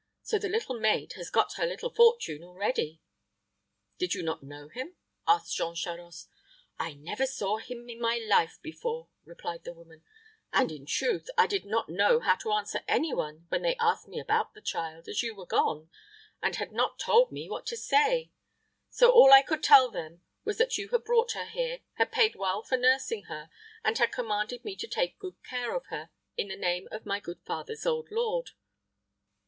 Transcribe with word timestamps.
So 0.23 0.39
the 0.39 0.49
little 0.49 0.79
maid 0.79 1.13
has 1.13 1.29
got 1.29 1.53
her 1.57 1.65
little 1.67 1.91
fortune 1.91 2.41
already." 2.41 3.03
"Did 3.99 4.15
you 4.15 4.23
not 4.23 4.41
know 4.41 4.67
him?" 4.67 4.95
asked 5.27 5.55
Jean 5.55 5.75
Charost. 5.75 6.27
"I 6.79 6.93
never 6.95 7.27
saw 7.27 7.57
him 7.59 7.87
in 7.87 8.01
my 8.01 8.17
life 8.17 8.57
before," 8.63 9.09
replied 9.25 9.63
the 9.63 9.75
woman; 9.75 10.03
"and, 10.51 10.71
in 10.71 10.87
truth, 10.87 11.29
I 11.37 11.45
did 11.45 11.65
not 11.65 11.87
know 11.87 12.19
how 12.19 12.33
to 12.37 12.51
answer 12.51 12.81
any 12.87 13.13
one 13.13 13.45
when 13.49 13.61
they 13.61 13.75
asked 13.75 14.07
me 14.07 14.19
about 14.19 14.55
the 14.55 14.59
child, 14.63 15.07
as 15.07 15.21
you 15.21 15.35
were 15.35 15.45
gone, 15.45 15.91
and 16.41 16.55
had 16.55 16.71
not 16.71 16.97
told 16.97 17.31
me 17.31 17.47
what 17.47 17.67
to 17.67 17.77
say; 17.77 18.31
so 18.89 19.11
all 19.11 19.31
I 19.31 19.43
could 19.43 19.61
tell 19.61 19.91
them 19.91 20.23
was 20.43 20.57
that 20.57 20.79
you 20.79 20.87
had 20.89 21.03
brought 21.03 21.33
her 21.33 21.45
here, 21.45 21.81
had 21.97 22.11
paid 22.11 22.35
well 22.35 22.63
for 22.63 22.75
nursing 22.75 23.25
her, 23.25 23.51
and 23.83 23.99
had 23.99 24.11
commanded 24.11 24.65
me 24.65 24.75
to 24.77 24.87
take 24.87 25.19
good 25.19 25.35
care 25.43 25.75
of 25.75 25.85
her 25.91 26.09
in 26.37 26.47
the 26.47 26.55
name 26.55 26.87
of 26.89 27.05
my 27.05 27.19
good 27.19 27.43
father's 27.43 27.85
old 27.85 28.09
lord." 28.09 28.49